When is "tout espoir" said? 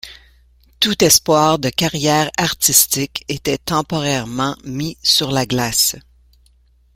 0.79-1.59